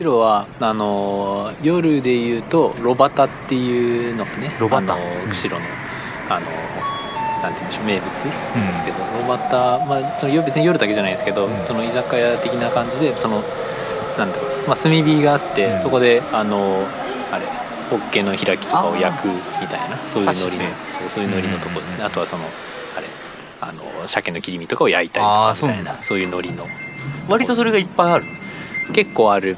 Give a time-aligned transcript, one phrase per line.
[0.00, 5.68] 釧路はあの夜でいうとロバタっていうのがねロバタあのうん釧路の、
[6.34, 6.46] あの
[7.42, 8.08] なんて言うんでしょう名物。
[8.10, 8.18] で
[8.74, 11.66] すけど、ロバタ、まあ、その別に夜だけじゃないですけど、うん。
[11.66, 13.42] その居酒屋的な感じでその
[14.16, 15.80] なんだろう、まあ、炭火があって、うん。
[15.80, 16.86] そこであの
[17.30, 17.46] あれ
[17.90, 22.44] ホッケの開きとかを焼くみたいなそういう海苔の刺してそうそういう海苔のとこですね、うんうんうんあとはその
[22.96, 23.06] あれ
[23.60, 26.18] あの鮭の切り身とかを焼いたりとあかみたいなそう。
[26.18, 26.66] いう海苔の。
[27.28, 28.24] 割とそれがいっぱいある。
[28.92, 29.56] 結構ある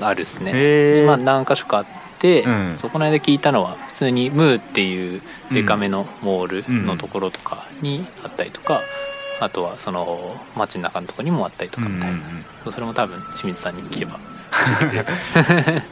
[0.00, 1.04] あるですね。
[1.06, 1.86] まあ何箇所かあっ
[2.18, 2.76] て、うん。
[2.78, 8.82] そこの間聞いたのは普通にムーっていうデカめのモールのところとかにあったりとか、
[9.40, 12.18] あとはその街の中のところにもあったりとかみたいな、
[12.64, 14.18] そうそれも多分清水さんに聞けば。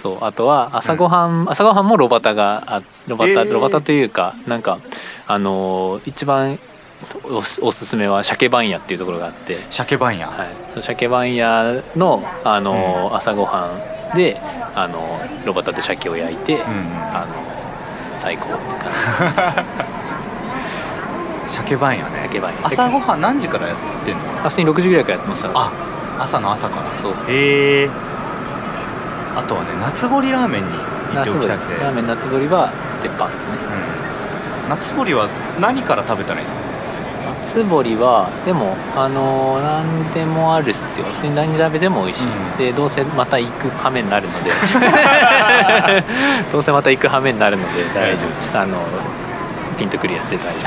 [0.00, 3.52] そうあとは朝ごはん、朝ごはんもロバタがあロバタ、えー。
[3.52, 4.78] ロバタというかなんか
[5.26, 6.58] あのー一番
[7.24, 9.56] おすおすすめは鮭番屋っていうところがあって。
[9.70, 10.44] 鮭番屋、は
[10.76, 13.78] い、鮭番屋の、あの朝ごは
[14.12, 14.38] んで、
[14.74, 16.66] あのロバタで鮭を焼いて、うんうん。
[17.14, 17.34] あの
[18.20, 19.64] 最高って感
[21.46, 22.22] 鮭番屋じね。
[22.28, 22.58] 鮭番屋。
[22.64, 24.20] 朝ごはん何時からやってんの？
[24.44, 25.70] あ普通に6時ぐらいからやってましたあ
[26.18, 26.82] 朝の朝から。
[27.00, 27.12] そう。
[27.28, 27.90] へえ。
[29.36, 30.72] あとはね夏堀ラーメンに
[31.14, 32.70] 行っておきたくて、ラーメン夏堀は
[33.02, 33.48] 鉄板ですね。
[34.64, 34.70] うん。
[34.70, 36.69] 夏堀は何から食べたらいいですか？
[37.52, 41.06] 夏堀はでもあの何でもあるっすよ。
[41.06, 42.56] 普通に何食べても美味しい、うん。
[42.56, 44.50] でどうせまた行く羽目になるので。
[46.52, 48.56] どうせまた行く羽目になるので 大丈夫です。
[48.56, 48.78] あの
[49.76, 50.60] ピンとくるやつで大丈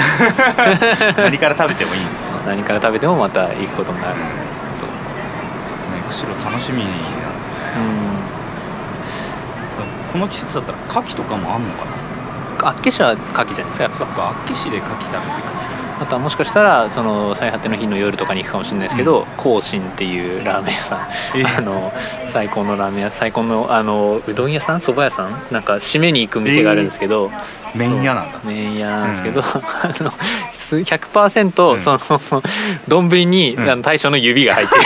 [1.15, 1.21] 夫。
[1.23, 2.01] 何から食べてもいい
[2.45, 4.15] 何から食べてもまた行くことになる、
[4.79, 4.89] そう。
[5.69, 6.93] ちょっとね釧路楽しみになる
[10.11, 11.91] この季節だったら牡蠣とかもあんのかな？
[11.91, 12.03] うん
[12.65, 13.97] あっけしは牡蠣じゃないですかやっぱ。
[13.97, 15.62] そっか厚岸で牡蠣食べて
[15.99, 21.07] あとはもしかしたらその最果ての日の夜とかに行くかもしれないですけど興信、っていうラーメン屋さん。
[21.37, 21.91] えあの
[22.31, 24.79] 最高のラーメン屋最高のあのうどん屋さん？
[24.79, 25.53] 蕎麦屋さん？
[25.53, 27.31] なんか締めに行く店があるんですけど、
[27.75, 28.39] 麺屋なんだ。
[28.39, 28.51] そう。
[28.51, 29.45] 麺屋なんですけど、うん。
[29.45, 30.11] あの
[30.53, 31.81] す100%うん。
[31.81, 32.43] その
[32.87, 33.69] 丼に、うん。
[33.69, 34.81] あの大将の指が入ってる。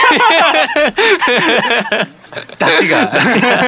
[2.58, 3.67] 出汁が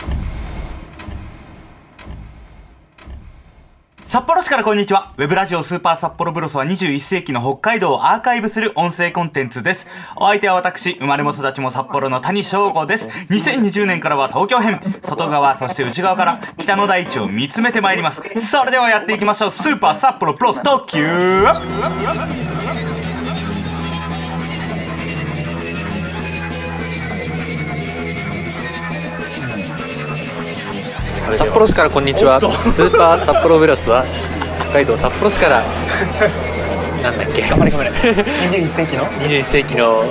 [4.11, 5.13] 札幌市からこんにちは。
[5.19, 9.87] ウェブラジオスーパー札幌ブロスは21世紀の北海道をアーカイブする音声コンテンツです。
[10.17, 13.09] お相手は私、生まれも育ちも札幌の谷翔吾です。
[13.29, 14.81] 2020年からは東京編。
[15.05, 18.21] 外側、そして内側から北の大地を見つめてまいります。
[18.41, 19.53] それではやっていきましょう。
[19.53, 21.45] スーパー札幌プロス特急
[31.37, 32.41] 札幌市からこんにちは。
[32.41, 34.05] スーパー札幌ブラスは
[34.71, 35.63] 北海道札幌市から
[37.03, 37.43] なんだっけ？
[37.49, 37.91] 頑張れ頑張れ。
[38.49, 40.05] 21世紀の？21世紀の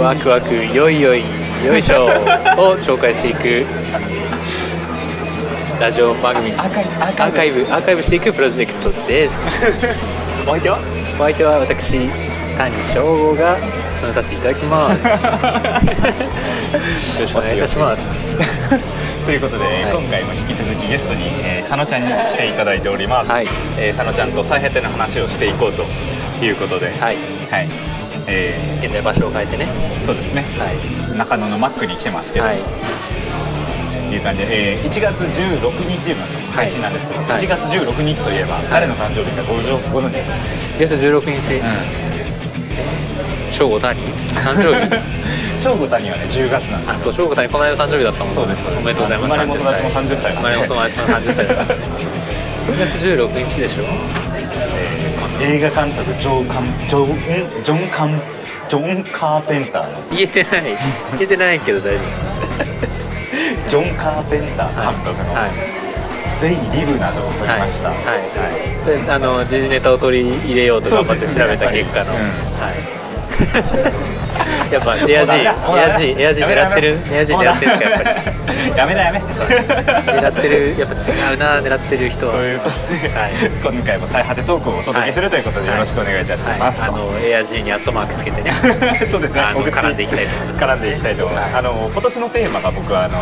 [0.00, 1.24] ワクワクよいよい
[1.64, 2.06] よいしょ。
[2.60, 3.64] を紹介していく
[5.80, 6.52] ラジオ番組。
[6.56, 9.34] アーカイブアーカイブアーカイブしていくプロジェクトです。
[10.46, 10.78] お相手は？
[11.18, 12.08] お相手は私
[12.58, 13.56] 谷翔吾が
[13.96, 15.04] 務めさせていただきます。
[17.20, 18.02] よろしくお願いいたします
[19.24, 19.92] ということで、い。
[19.92, 23.46] 今回も引き続きゲストに、えー、佐野ちゃんに来ていただいております、はい。
[23.78, 25.84] えー佐野ちゃんと最果ての話をしていこうと
[26.44, 26.86] いうことで。
[26.90, 27.16] ははい。
[27.50, 27.68] はい。
[28.26, 29.66] え現在場所を変えてね。
[30.00, 30.42] ーそうですね。
[30.58, 30.72] は
[31.14, 31.16] い。
[31.16, 32.58] 中野のマックに来てますけど、はい。
[32.58, 37.42] い、う感じで、えー1月16日の配信なんですけど、はい。
[37.42, 40.36] 1月16日といえば誰の誕生日かご存ご存知ですか、
[40.78, 41.62] 1月16日
[43.52, 43.94] 正午谷？
[44.34, 45.02] 誕生日？
[45.58, 49.28] 正午谷はね10月なんであそう正午谷この間誕生日だったもんそうですおめでとうございます。
[49.28, 51.76] 生まれも育ちも30歳生まれも育ちも30歳だから1
[52.78, 53.84] 月16日でしょ？
[55.38, 58.20] す、映画監督ジョーカンジョーんジョンカン
[58.68, 59.98] ジョン・カーペンターの。
[60.12, 60.62] 言えてない。
[60.62, 60.76] 言
[61.20, 62.00] えてないけど大丈
[63.66, 63.68] 夫。
[63.68, 65.34] ジョン・カーペンター監督の。
[65.34, 65.50] はい
[66.40, 69.04] 「ゼイ・リブ」などを撮りました、はいはい。
[69.06, 72.62] であの時事ネタを取り入れようと頑張って調べた結果の、そうですね。
[72.62, 73.01] はい
[74.72, 78.32] やっぱエアジーエアジーエアジー狙ってるエアジー狙ってるかやっぱり。
[78.76, 82.34] やめだやめ狙ってるやっぱ違うな狙ってる人は。
[82.34, 83.32] ということで、はい。
[83.62, 88.52] 今回も最果てトークをお届けするということでよろしくお願いいたします、はい、あのエアジーにアットマークつけてね。
[89.10, 89.42] そうですね。
[89.42, 90.64] 絡んでいきたいと思います。
[90.64, 93.18] 絡んでいきたいと思います、あの今年のテーマが僕はあの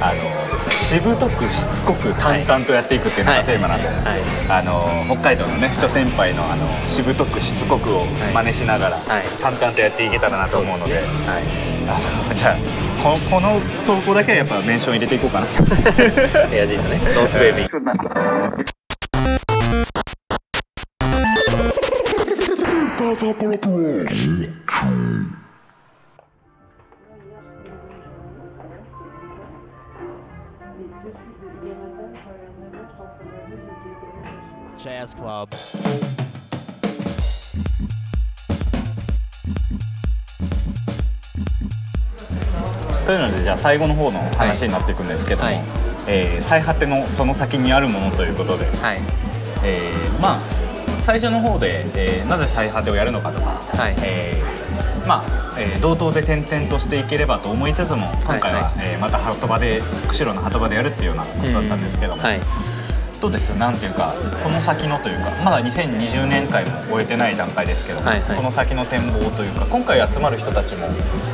[0.00, 0.47] あの
[0.88, 4.22] しぶとくしつこく淡々とやっていくっていうのがテーマなんで、はい。
[4.48, 9.24] あの北海道のね諸先輩のあのしぶとくしつこくを真似しながら、はい。
[9.38, 10.94] 淡々とやっていけたらなと思うので。
[10.94, 11.04] はい。
[11.90, 12.56] あのじゃあ
[13.02, 15.46] このこの投稿だけはやっぱメンション入れていこうかな。
[16.56, 18.58] エアジーとねノーツベイビー
[34.78, 35.48] Jazz Club.
[43.04, 45.64] というのでじゃあ最後の方の話になっていくんですけども、はい。
[46.06, 48.98] えー最果てのその先にあるものということで、はい。
[49.64, 50.38] えーまあ
[51.04, 53.46] 最初の方で、えーなぜ最果てをやるのかとか、
[53.76, 53.96] はい。
[54.02, 62.40] えーまあ、えー同等で転々としていければと思いつつも今回は、はえーまた鳩場で釧路の鳩場でやるっていうようなことだったんですけども、はい
[63.20, 68.36] どうですなんていうかこの先のというかまだ2020年会も終えてない段階ですけども、はいはい。
[68.36, 70.86] この先の展望というか今回集まる人たちも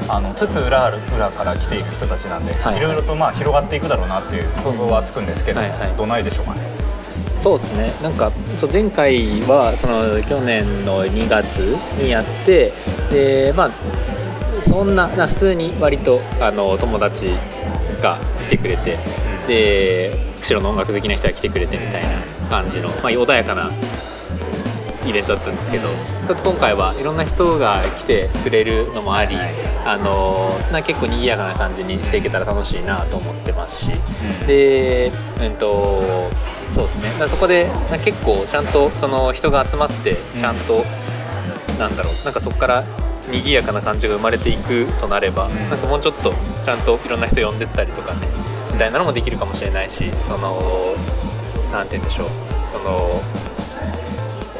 [0.08, 2.78] あのつつ裏裏から来ている人たちなんで、はいはい。
[2.78, 5.96] いろいろとまあ広がっていくだろうなっていう想像はつくんですけども、はいはい。
[5.96, 6.62] どないでしょうかね。
[7.42, 7.92] そうですね。
[8.02, 11.58] なんかそう前回はその去年の2月
[12.02, 12.72] にやって
[13.10, 13.70] でまあ
[14.66, 17.34] そんなな普通に割とあの友達
[18.00, 18.98] が来てくれて
[19.46, 23.70] で釧路の音楽好きな人が来てくれてみたいな感じの、まあ、穏やかな
[25.06, 25.88] イベントだったんですけど
[26.26, 29.36] ちょっと今回はいろんな人が来てくれるのもあり、
[29.84, 34.46] あのな結構賑やかな感じにしていけたら楽しいなと思ってますし、うん。
[34.46, 35.06] で、
[35.40, 36.30] えっと
[36.70, 37.18] そうですね。
[37.18, 40.82] だそこでな結構ちゃんとその人が集まってちゃんと、
[41.78, 42.84] なんだろうなんかそこから
[43.30, 45.54] 賑やかな感じが生まれていくとなれば、ん。
[45.68, 46.32] なんかもうちょっと
[46.64, 50.60] ちゃんといろんな人呼んでったりとかねみたいなのもできるかもしれないしその
[51.72, 52.28] なんて言うんでしょう。
[52.72, 53.20] その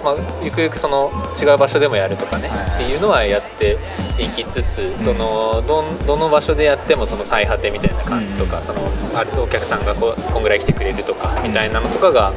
[0.05, 2.85] まあ、ゆくゆくその違う場所でもやるとかね、はい。
[2.85, 3.79] っていうのはやって
[4.19, 8.83] いきつつ、そのどんどの場所でやってもその最果てみたいな感じとか、その
[9.15, 12.35] あるお客さんがこうこんぐらい来てくれるとかみたいなのとかが、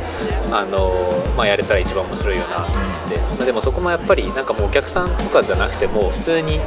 [0.49, 0.93] あの
[1.35, 2.73] まあ、やれたら一番面白いよなと思っ
[3.11, 6.61] て、まあ、でもそこもやっぱりなんかもうお客さんとかじゃなくてもう普通に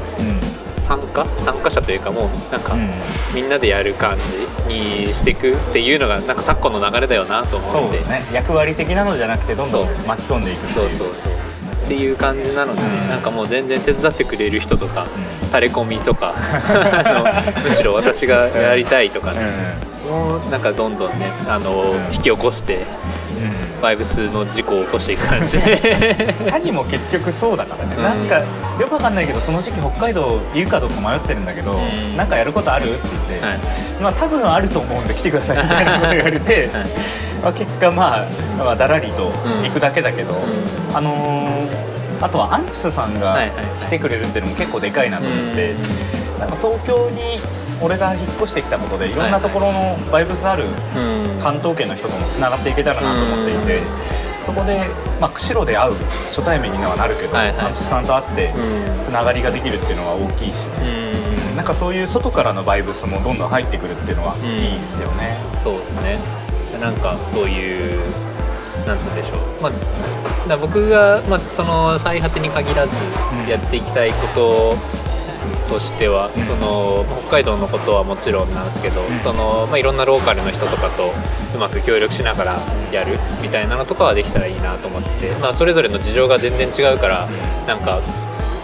[0.90, 1.24] 参加？
[1.38, 2.90] 参加者というかもうなんか、うん。
[3.32, 4.16] みんなでやる感
[4.68, 8.22] じにしていくっていうのがなんか昨今の流れだよなと思ってね。
[8.32, 10.86] 役割的なのじゃなくてどんどん巻き込んでいくってそいう。
[10.88, 11.32] うそうそう。
[11.84, 13.08] っていう感じなので、うん。
[13.08, 15.06] なんかもう全然手伝ってくれる人とか、
[15.52, 16.34] タレコミとか
[17.64, 19.40] むしろ私がやりたいとかね、
[20.08, 22.12] もうなんかどんどんねあの、ん。
[22.12, 22.86] 引き起こしてうんうん
[23.80, 25.58] バイブスの事故を起こしていく感じ。
[25.58, 28.02] で谷も結局そうだからね、うん。
[28.02, 28.46] なんかよ
[28.88, 32.16] くわかんないけどその時期北海道いるかどうか迷ってるんだけど、ん。
[32.16, 32.98] なんかやることあるって
[33.28, 33.58] 言って、はい。
[34.02, 36.86] まあ多分あると思うんで来てくださいみたいなこと言われて、はい。
[37.42, 38.26] まあ、結果まあ、
[38.58, 39.32] まあ、だらりと
[39.62, 40.36] 行くだけだけど、ん
[40.94, 41.90] あのー
[42.22, 43.38] あとはアンプスさんが
[43.80, 45.74] 来てくれるっていうのも結構でかいなと思って、
[46.38, 46.50] なん。
[46.50, 47.40] か東京に
[47.80, 51.40] 俺が引っ越してきたことでいろんなところのバイブスあるうん。
[51.40, 53.80] 関東圏の人ともつながっていけたらなと思っていて、
[54.44, 54.84] そこで、
[55.20, 55.94] まあ、釧路で会う
[56.28, 57.74] 初対面にはなるけど、はいはい。
[57.74, 59.04] さんと会ってうん。
[59.04, 60.66] つながりができるっていうのは大きいし、
[61.50, 61.56] うん。
[61.56, 64.44] なんかそういう外からのバイブスもどんどん入ってくるっていうのはん。
[64.44, 65.38] いいですよね。
[65.62, 66.18] そうですね。
[66.80, 68.00] なんかそういう
[68.86, 72.96] なんつうんでしょう、まあ、だ僕が、まあ、その最果てに限らず
[73.42, 74.76] うんやっていきたいこと
[75.70, 76.44] としては、うん。
[76.44, 79.06] その北海道のことはもちろんなんですけど、ん。
[79.22, 81.12] そのまあ、いろんなローカルの人とかと
[81.54, 82.60] うまく協力しながら
[82.92, 87.28] やるみたいなのとかはできたらいいなと思ってて、まあ、それぞれの事情が全然違うから、
[87.66, 88.00] なんか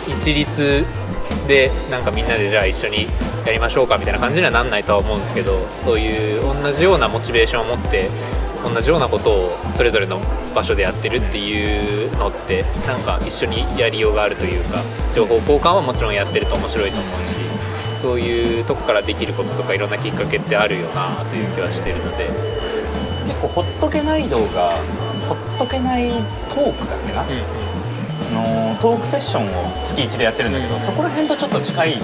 [0.08, 0.84] 一律
[1.46, 3.06] でなんかみんなでじゃあ一緒に
[3.46, 8.08] やりましょうかみたいな感じにはなんないとは思うんですけどそういう同じようなモチベーションを持って
[8.72, 10.20] 同じようなことをそれぞれの
[10.54, 14.80] 場所でやってるっていうのってなんか一緒にやりようがあるというか
[15.14, 17.36] 情報交換はもちろんやってると面白いと思うし
[18.02, 22.56] そういうとこからできることとかいろんなきっかけってあるよなという気はしてるので。
[23.26, 24.76] 結構ほっとけない動画
[25.28, 26.08] ほっとけない
[26.48, 27.66] トークだっけな、うんう
[28.32, 30.80] のトークセッションを月1でやってるんだけど、うん。
[30.80, 32.00] そこら辺とちょっと近い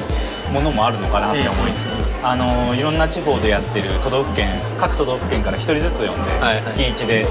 [0.52, 4.48] ものもあるのかなって思いつつ、あのいろんな地方でやってる都道府県
[4.78, 6.64] 各都道府県から1人ずつ呼んで、はいはい。
[6.66, 7.26] 月1で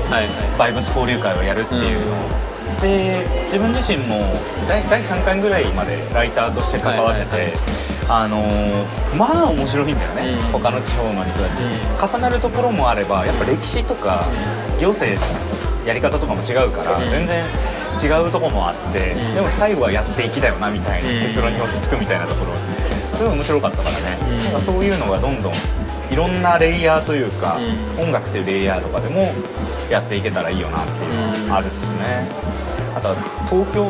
[0.57, 4.33] バイブス交流会をやるっていうのを、で自分自身も
[4.67, 7.61] 第第3回ぐらいまでライターとして関わってて、はいはいはい。
[8.09, 10.41] あのまあ面白いんだよね、うん。
[10.51, 14.25] 他の地方の人たち、重なるところもあればやっぱ歴史とか
[14.79, 17.09] 行政のやり方とかも違うから、うん。
[17.09, 17.45] 全然
[18.03, 19.35] 違うところもあって、うん。
[19.35, 21.27] でも最後はやっていきだよなみたいな、うん。
[21.27, 22.51] 結論に落ち着くみたいなところ
[23.21, 24.39] すごい面白かったからね、うん。
[24.39, 25.53] なんかそういうのがどんどん
[26.11, 27.59] いろんなレイヤーというか、
[27.97, 29.31] う音楽というレイヤーとかでも
[29.89, 32.27] やっていけたらいいよなっていうのがあるっすね、
[32.95, 33.15] あとは
[33.47, 33.87] 東京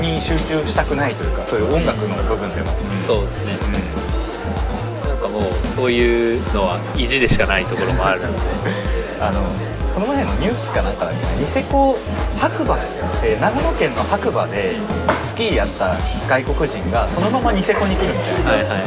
[0.00, 3.58] に集中したくないというかそういう音楽の部分でも、うんそうですね。
[5.04, 5.08] うん。
[5.08, 5.42] なんかもう
[5.76, 8.40] そういうのは意地でしかないところもあるので。
[9.20, 9.42] あの
[9.94, 11.96] この前のニュースかなんかだっけなニセコ
[12.36, 12.78] 白馬、
[13.24, 14.76] えー長野県の白馬で
[15.22, 15.96] スキーやった
[16.28, 18.68] 外国人がそのままニセコに来るみたいなはいはい。
[18.68, 18.80] はい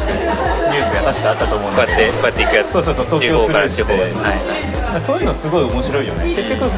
[0.73, 2.01] ニュースが確かあったと思うんこうだけど。
[2.01, 2.71] やってこうやって行くやつ。
[2.71, 6.35] そうそうそう東地京スルーしてはいそういうのすごい面白いよね。
[6.35, 6.71] 結局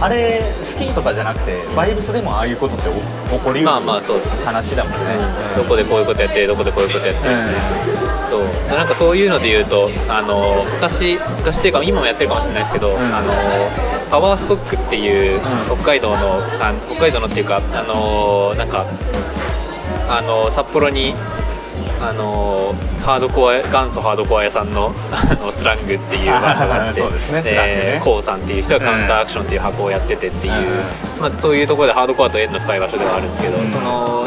[0.00, 4.44] あれスキーとかじゃなくてバイブスでもああいうことって起こりうるまあまあそうですね。
[4.46, 4.98] 話だもんね、
[5.56, 7.28] どこでこういうことやってどこでこういうことやって、
[8.28, 8.44] そう。
[8.68, 12.96] なんかそういうので言うとあの昔昔っていうか今もやってるかもしれないですけど、ん。
[12.96, 13.32] あの
[14.10, 18.86] パワーストックっていう、北海道のあ北海道のっていうかあのなんか
[20.08, 21.14] あの札幌に
[22.00, 27.42] あのハードコア元祖ハードコア屋さんのあのスラングっていうバンドがあってそうですね。
[27.42, 28.00] ね。
[28.04, 30.52] コウさんっていう人がカウンターアクションっていう箱をやっててっていう、
[31.20, 33.70] まあ、そういうところでハードコアと縁の深い場所ではあるんですけど、うん。
[33.70, 34.26] その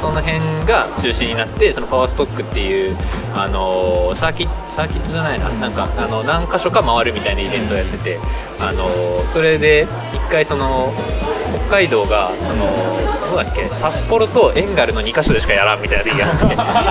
[0.00, 2.96] その辺が中心になってそのパワーストックっていう
[3.34, 5.48] あのサーキサーキットじゃないな。
[5.50, 8.18] なんかあの何箇所か回るみたいなイベントをやってて、
[8.58, 8.88] あの
[9.32, 10.92] それで一回その
[11.68, 12.66] 北海道がその
[13.28, 16.26] どうだっけ札幌とエンガルの2箇所でしかやらんみたいな時が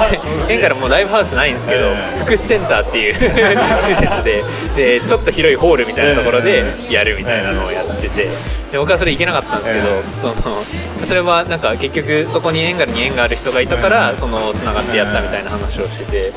[0.04, 0.20] あって
[0.54, 3.16] エンガルもうライブハウスないんですけど、福祉センターっていう
[3.84, 4.44] 施設で
[4.76, 8.30] でちょっと広いホールみたいなところでやるみたいなのをやってて
[8.72, 16.34] で僕はそれ行けなかったんですけど、そのそれはなんか結局そこにエンガルに縁がある人がいたから、そのつながってやったみたいな話をしてて。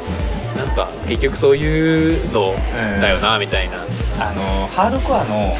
[0.52, 2.54] なんか結局そういうの
[3.00, 3.78] だよなみたいな、
[4.20, 5.56] あのハードコアの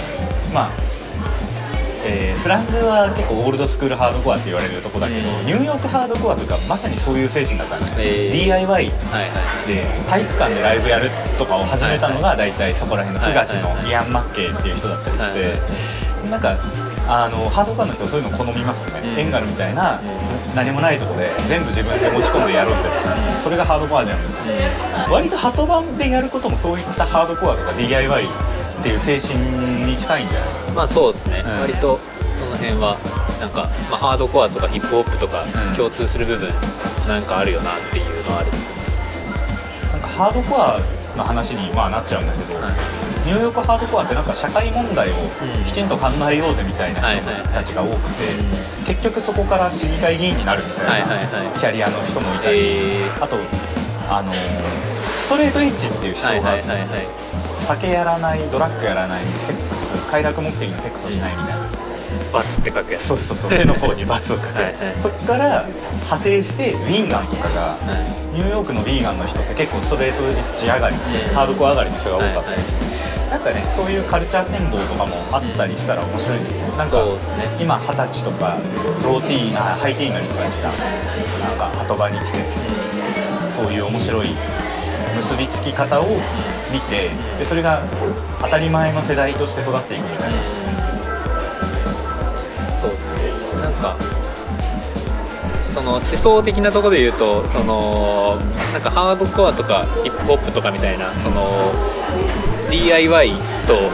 [0.53, 0.71] まあ
[2.05, 5.47] えースラングは結構オールドスクールハードコアって言われるとこだけど、うん。
[5.47, 8.93] ニューヨークハードコアとかまさにそういう精神だったんでえー DIY
[9.67, 15.55] で体育館でライブやるとかを始めたのが大体そこら辺のフガチのイアン・マッケイっていう人だったりして、
[16.31, 16.57] なんか
[17.09, 19.19] あのハードコアの人はそういうの好みますね、うん。
[19.19, 20.03] エンガルみたいな、う
[20.55, 22.89] 何もないとこで全部自分で持ち込んでやろうぜ、
[23.43, 24.19] それがハードコアじゃん。
[25.11, 29.35] 割とハトバンでやることもそういったハードコアとか DIY っていう精神
[29.85, 30.73] に近いんじゃない？
[30.73, 31.61] まあそうですね、うん。
[31.61, 32.97] 割とその辺は
[33.41, 35.77] なんか、まあ、ハードコアとかヒップホップとかうん。
[35.77, 36.49] 共通する部分
[37.09, 38.71] なんかあるよなっていうのはあるっす
[39.93, 40.81] なんかハードコア
[41.17, 42.73] の話にまあなっちゃうんだけど、はい
[43.25, 45.65] ニューヨークハードコアってなんか社会問題をうん。
[45.65, 48.25] きちんと考えようぜみたいな人たちが多くて、
[48.87, 51.59] 結局そこから市議会議員になるみたいな、はいはいはい。
[51.59, 53.37] キャリアの人もいたり、えあと
[54.11, 54.37] あのー
[55.19, 56.59] ストレートエッジっていう思想が
[57.69, 61.67] 酒やらないドラッグやらないセックス快楽目的のセックスをしないみたいな、
[62.33, 63.07] バツって書くやつ。
[63.07, 63.51] そうそうそう。
[63.51, 64.75] 手の方に罰をかけ はいはい。
[65.01, 65.65] そこから
[66.05, 67.77] 派生してヴィーガンとかがは
[68.35, 68.37] い。
[68.37, 71.35] ニューヨークのヴィーガンの人って結構ストレートエッジ上がり、うん。
[71.35, 72.92] ハードコア上がりの人が多かったりして、はい
[73.33, 77.13] なんかねそういうカルチャー展望とかもあったりしたら面白いですよねなんかね。
[77.59, 78.59] 今二十歳とか
[79.03, 82.45] ローティーンあハイティーンの人たちがなんか鳩場に来て
[83.57, 84.29] そういう面白い
[85.17, 86.05] 結びつき方を
[86.71, 87.09] 見て
[87.39, 87.83] でそれが
[88.43, 90.37] 当たり前の世代として育っていくみたいな、
[92.81, 93.63] そうですね。
[93.63, 93.97] なんか
[95.71, 98.37] その思想的なところで言うとその
[98.75, 101.47] なんかハードコアとかヒップホップとかみたいなその
[102.73, 103.33] DIY
[103.67, 103.91] と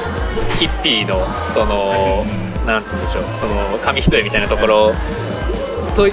[0.57, 2.25] ヒッピーのその
[2.65, 4.93] なんつうんでしょうその紙一重みたいなところ
[5.97, 6.07] と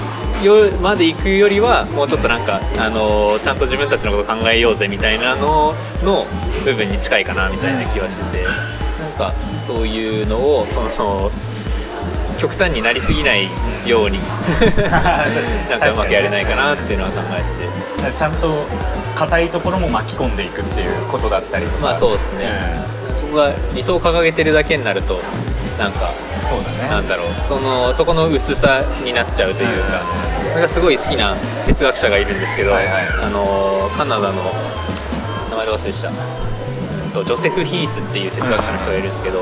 [0.44, 6.26] よまで行くよりはもうちょっとなんかあのちゃんと自分たちのこと考えようぜみたいなのの
[6.66, 9.34] 部分に近いかなみたいな気はしててなんか
[9.66, 11.32] そういうのをその
[12.38, 13.50] 極端になりすぎない
[13.86, 14.20] ように
[15.70, 17.76] なんかうまくやれないかなっていうのは考えてて。
[18.18, 18.66] ちゃんと
[19.16, 21.84] 硬いところも巻き込んでいくっていうことだったりとか。
[21.86, 22.50] まあそうですね、
[23.16, 25.20] そこが理想を掲げてるだけになると
[25.80, 26.90] なんかうんそうだね。
[26.90, 27.28] なんだろう。
[27.48, 30.02] そのそこの薄さになっちゃうというか、
[30.50, 32.94] それがすごい好きな哲学者がいるんですけど、はいはい。
[33.24, 34.54] あのカナダの
[35.50, 36.10] 名前ど忘れした。
[36.10, 36.16] うん
[37.16, 39.40] とジョセフ・ヒースっていう哲学者の人がいるんですけど、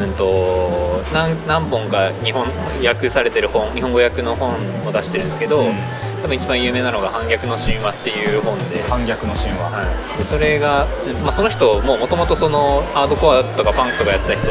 [0.00, 1.00] うんと
[1.46, 2.44] 何本か日本
[2.84, 5.76] 訳されてる本日本語訳の本を出してるんですけど、うん。
[6.22, 8.82] 多分一番有名なのが「反逆の神話」っていう本で。
[8.88, 9.82] 反逆の神話、は
[10.16, 10.86] い、でそれが、
[11.22, 14.48] まあ、その人ももともとそのハードコアとかパンクとかやってた人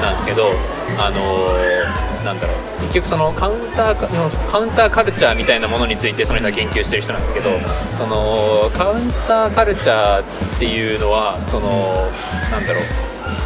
[0.00, 0.52] なんですけど、
[0.98, 2.82] あのーなんだろう。
[2.82, 4.06] 結局そのカウンターカ
[4.50, 7.50] カウンターカルチャーみたいなものについてその人は研究してる人なんですけど、
[7.96, 10.24] そのカウンターカルチャーっ
[10.58, 12.10] ていうのはその、
[12.50, 12.82] なんだろう、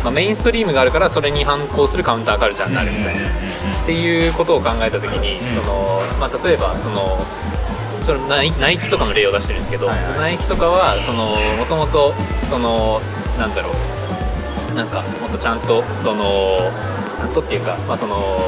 [0.03, 3.21] まあ、メインストリームがあるからそれに反抗するカウンターカルチャーになるみたいな。
[3.85, 5.63] っていうことを考えた時に、うん。
[5.63, 7.19] そのまあ、例えばその
[8.05, 10.21] そのナイナイキとかの例を出してるんですけど、はいはい。
[10.21, 12.15] ナイキとかはそのもともと
[12.51, 13.01] その
[13.39, 14.75] なんだろう。
[14.75, 16.71] なんかもっとちゃんとその
[17.19, 18.39] なんとっていうか、まあ、その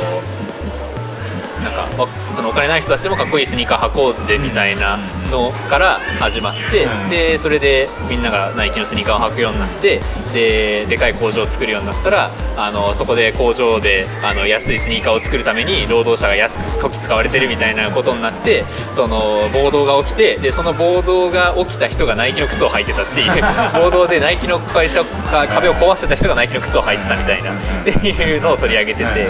[1.62, 4.98] なんかわそのお金ない人たちでもかっこいいスニーカー履こうぜみたいな
[5.30, 7.08] のから始まって、うん。
[7.08, 10.00] でそれでみんながナイキのスニーカーを履くようになって
[10.34, 18.64] ででかい工場を作るようになったらあのそこで工場であの安いスニーカーを作るために労働者が安くこき使われてるみたいなことになって
[18.94, 23.42] その暴動が起きてでその暴動が起きた人がナイキの靴を履いてたっていう
[23.82, 29.26] 暴動でナイキの会社か壁を壊してた人がナイキの靴を履いてたみたいなっていうのを取り上げてて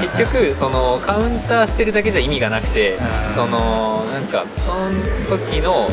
[0.00, 2.98] 結局そのカウンターしてるだけじゃ意味がなくて
[3.34, 4.72] そのなんかそ
[5.32, 5.88] の時の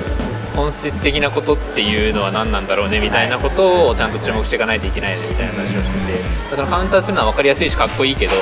[0.56, 6.14] 本質的なことっていうのは何なんだろうねみたいなことをちゃんと注目していかないといけないねみたいな話をして
[6.50, 8.34] てそのカウンターするのは分かりやすいしかっこいいけど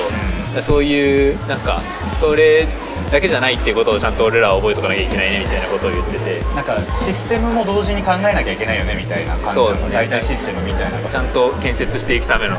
[0.61, 1.81] そういうなんか
[2.17, 2.65] それ
[3.11, 6.41] だけじゃないっていうことをちゃんと俺らは覚えとかなきゃいけないねみたいなことを言ってて。
[6.55, 12.55] なんかシステムも同時に考えなきゃいけないよねみたいな感じそうですね代替システムみたいなちゃんと建設していくための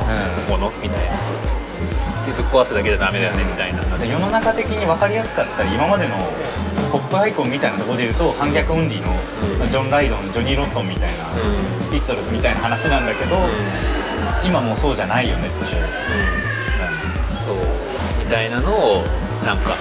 [0.51, 1.17] ものみたいな。
[1.17, 1.56] で
[2.33, 4.11] ぶっ壊すだけじゃダメだよねみたいな話。
[4.11, 6.15] 世の中的に分かりやすかったり今までの
[6.93, 11.91] ポップアイコンみたいなところで言うと反逆オンリーのジョン・ライドンジョニー・ロットンみたいな、うん。
[11.91, 13.37] ピストルズみたいな話なんだけど、
[14.45, 15.65] 今もうそうじゃないよねっていう、
[17.45, 17.57] そう。
[18.19, 19.05] みたいなのを
[19.47, 19.77] なんか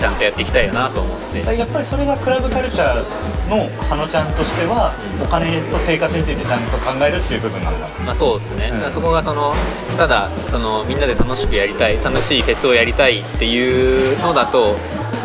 [0.00, 1.56] ちゃんとやっていきたいよなと思って。
[1.56, 7.88] やっぱりそれがクラブカルチャーの佐野ちゃんとしては、お金と生活についてちゃんと考えるっていう部分なんだ。
[8.04, 8.92] まあそうですね、うん。
[8.92, 9.54] そこがその
[9.96, 14.76] ただそのみんなで楽しくやりたい楽しいフェスをやりたいっていうのだと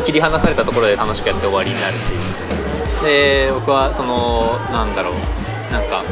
[0.05, 2.11] 切り離されたところで楽しくやって終わりになるし。
[3.03, 5.13] で僕はそのなんだろう。
[5.71, 6.03] なんか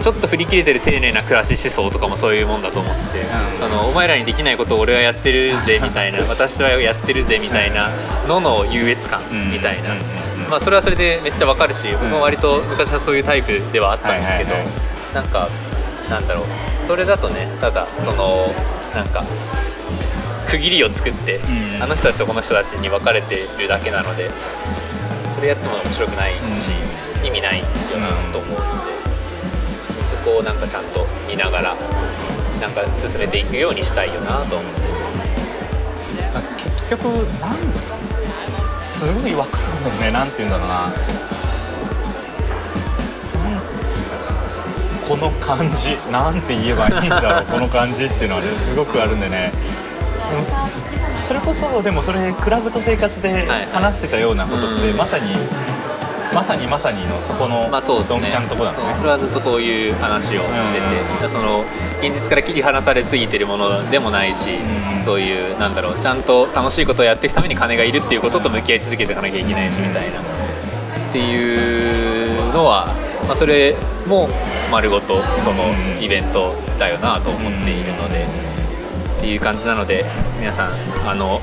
[0.00, 3.60] ちょっと振り切れてる丁寧な暮らし思想とかもそういうもんだと思ってて、うん。
[3.60, 7.90] そのお前らにできないことを俺はやってるぜみたいな 私はやってるぜみたいな
[8.26, 9.20] のの優越感
[9.52, 9.98] みたいな、うん。
[9.98, 10.44] うん。
[10.44, 10.50] うん。
[10.50, 14.54] まあ、それはそれでめっちゃわかるし僕も割と昔はそういうタイプではあったんですけど、
[15.14, 15.48] なんか
[16.08, 16.44] なんだろう。
[16.86, 18.52] それだとねただその
[18.94, 19.22] なんか
[20.48, 21.82] 区切りを作って、うん。
[21.82, 24.30] あの人たちとこの人たちに分かれてるだけなので
[25.34, 26.38] それやっても面白くないし、
[27.22, 27.64] 意味ないよ
[27.98, 28.99] なと思うので、そ
[30.30, 31.74] こをなんかちゃんと見ながら
[32.60, 34.80] なんか進めていくようにしたいよなと思って。
[36.90, 37.04] 結局
[37.40, 37.54] なん
[38.88, 40.92] すごい分かるんだよねなんて言うんだろうな。
[45.08, 49.52] この感じなんて言えばいいんだろう この感じっていうのはねすごくあるんでね。
[51.18, 51.24] うん。
[51.26, 54.96] それこそでもそれクラブと生活ではい話してたようなことって、うん。
[54.96, 55.32] まさに
[56.32, 58.20] まさにまさにのそこのまあそうですね。
[58.20, 58.78] ドンピシャのとこだね。
[58.94, 61.64] それはずっとそういう話をしてて、うんその
[62.00, 65.02] 現実から切り離されすぎてるものでもないし、うん。
[65.04, 70.20] そういうなんだろうちゃんと楽しいことをやっていくために金がいるっていうことと向き合い続けていかなきゃいけないしみたいな。
[70.20, 72.86] っていうのは、
[73.26, 73.74] まあ、それ
[74.06, 74.28] も
[74.70, 75.64] 丸ごとその
[76.00, 78.24] イベントだよなと思っているので、
[79.18, 80.04] っていう感じなので
[80.38, 80.72] 皆さん
[81.08, 81.40] あの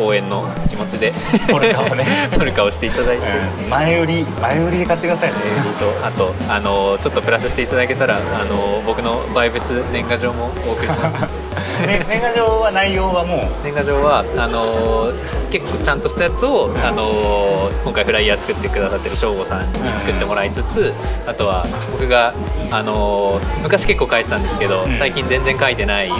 [0.00, 1.12] 応援の気持ちで
[1.48, 2.28] トルカをね。
[2.32, 3.24] トルカをしていただいて。
[3.64, 3.70] うん。
[3.70, 5.36] 前売り前売りで買ってくださいね。
[5.78, 11.34] とあとあのちょっとプラスしていただけたらあの僕のバイブス年賀状もお送りします。
[11.86, 13.64] ね年賀状は内容はもう？
[13.64, 15.10] 年賀状はあの
[15.50, 20.92] 結構ちゃんとしたやつをあの今回フライヤー作ってくださってる省吾さんに作ってもらいつつ
[21.26, 22.34] あとは僕が
[22.70, 24.98] あの昔結構書いてたんですけどうん。
[24.98, 26.10] 最近全然書いてない、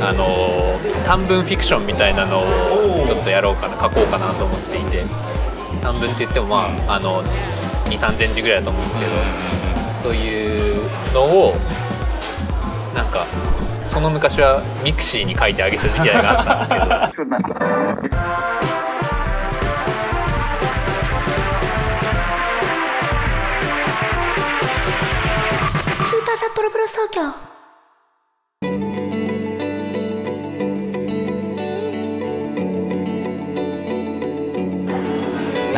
[0.00, 5.04] あの短文フィクションみたいなのをちょっとやろうかな書こうかなと思っていて。
[5.82, 9.12] 短文って言ってもまあ,、あの2 3 0 0 0字ぐらいだと思うんですけど、
[10.02, 10.82] そういう
[11.14, 11.54] のを
[12.94, 13.26] なんか
[13.86, 16.84] その昔は mixi に書いてあげた時期があったんですけど。
[26.08, 27.57] スーパー札幌ブロス東京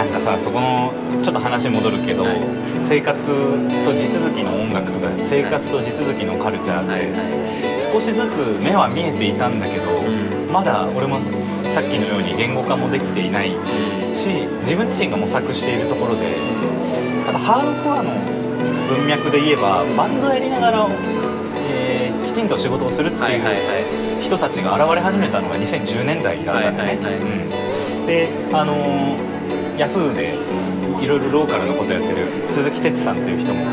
[0.00, 2.40] なんかさそこのちょっと話戻るけど、はい。
[2.88, 10.50] 生活と地続きの音楽とか生活と地続きのカルチャーって、少しずつ目は見えていたんだけど、ん。
[10.50, 11.20] まだ俺も
[11.68, 13.50] さっきのように言語化もできていない
[14.14, 16.34] し自分自身が模索しているところで
[17.26, 18.10] ただハードコアの
[18.88, 20.88] 文脈で言えばバンドやりながら、
[21.70, 24.22] えーきちんと仕事をするってはいうはい。
[24.22, 26.88] 人たちが現れ始めたのが2010年代だったんだね。
[26.88, 27.14] はいはいはい。
[27.16, 28.06] うん。
[28.06, 29.29] であのー
[29.80, 30.34] ヤフーで
[31.02, 33.64] いろいろローカルのことやってる鈴木哲さんっていう人も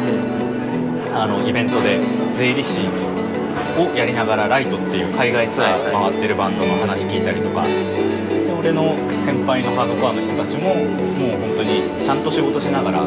[1.14, 2.00] あのイベントで
[2.34, 2.80] 税理士
[3.78, 7.74] をやりながらライトっていう海外ツアー回ってるバンドの話聞いたりとかで
[8.58, 10.88] 俺の先輩のハードコアの人たちももう
[11.44, 13.04] 本当にちゃんと仕事しながら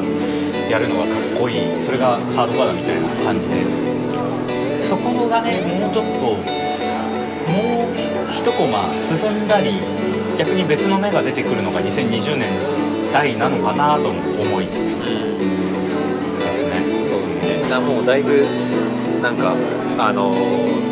[0.68, 3.64] やるのがかっこいいそれがハードコアだみたいな感じで
[4.84, 6.36] そこがねもうちょっと
[7.48, 9.80] もう一コマ進んだり
[10.36, 16.82] 逆に別の目が出てくるのが2020年代なのかなとも思いつつうんですね。
[17.08, 17.68] そうですね。
[17.68, 18.46] なもうだいぶ
[19.22, 19.54] なんか
[19.98, 20.34] あの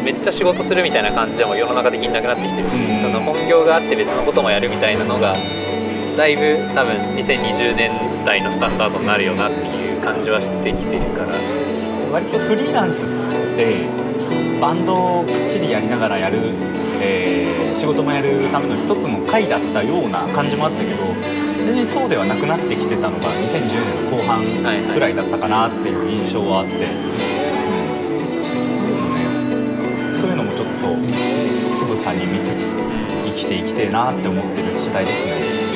[0.04, 3.00] めっちゃ仕事するみたいな感じでも世の中的になくなってきてるし、うん。
[3.00, 5.37] その本業があって別のこともやるみたいなのが
[6.16, 11.38] だいぶ多分2020年代のスタンダードになるよなっていう感じはしてきてるから。
[12.12, 13.07] 割とフリーランスっ
[13.54, 13.87] て
[14.61, 16.38] バンドをくっちりやりながらやる、
[17.00, 21.04] えー仕事もやるための一つの会だったような感じもあったけど
[21.64, 26.81] 全然そうではなくなってきてたのが2010年の後半はいはいぐらいだったかなっていう印象はあって、うん
[28.87, 30.97] でもね、そういうのもちょっと
[31.77, 32.75] つぶさに見つつ
[33.27, 35.68] 生きていきてえなって思ってる時代ですね。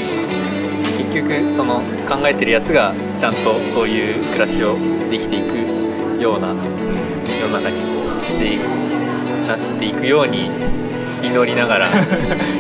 [0.99, 4.77] 結局その考えてるやつがちゃんとそういう暮らしを
[5.11, 5.57] できていく
[6.21, 7.81] ような世の中に
[8.25, 8.59] してい
[9.47, 10.49] なっていくように
[11.22, 11.87] 祈りながら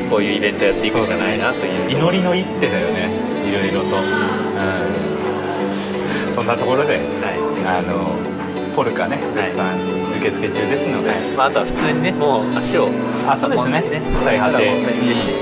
[0.08, 1.90] こういうイベントやっていくしかないなという。
[1.90, 3.10] 祈りの一手だよね。
[3.48, 4.00] いろいろと、う
[6.30, 7.04] ん、そんなところではい。
[7.66, 8.16] あの
[8.74, 9.46] ポルカねはい。
[9.46, 9.76] 絶賛
[10.18, 11.20] 受付中ですので、はい。
[11.36, 12.88] まあ、あとは普通にねもう足を
[13.28, 13.82] あそうですね。
[14.24, 14.72] 最果て
[15.02, 15.32] 嬉しい。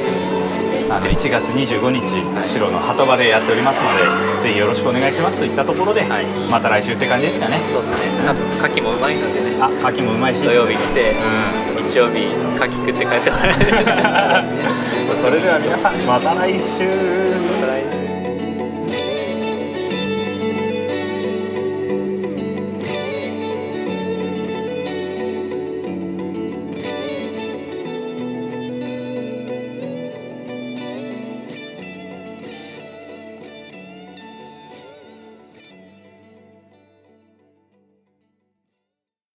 [0.91, 2.03] あの1月25日
[2.35, 3.97] 釧路の鳩場でやっておりますの
[4.43, 6.27] でぜひよろしくお願いしますといったところで、はい。
[6.51, 7.61] また来週って感じですかね。
[7.71, 7.99] そうですね。
[8.59, 9.57] 牡蠣もうまいのでね。
[9.61, 10.43] あ牡蠣もうまいし。
[10.43, 11.15] 土曜日来て。
[11.67, 12.19] う日曜日
[12.55, 17.70] 牡蠣食って帰ってもらえる それでは皆さんまた来週。